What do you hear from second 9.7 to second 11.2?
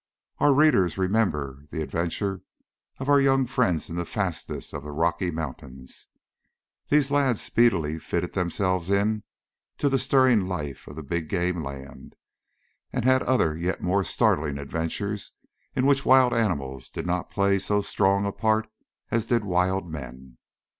the stirring life of the